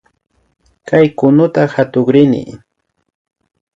Kay 0.87 1.07
kunuta 1.17 1.61
katukrini 1.73 2.43